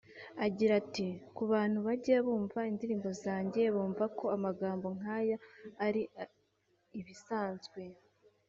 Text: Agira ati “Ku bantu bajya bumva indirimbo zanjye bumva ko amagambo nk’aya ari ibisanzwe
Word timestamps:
Agira 0.45 0.73
ati 0.81 1.07
“Ku 1.35 1.43
bantu 1.51 1.77
bajya 1.87 2.17
bumva 2.25 2.59
indirimbo 2.71 3.09
zanjye 3.23 3.61
bumva 3.75 4.03
ko 4.17 4.25
amagambo 4.37 4.87
nk’aya 4.97 5.37
ari 5.85 6.01
ibisanzwe 6.99 7.81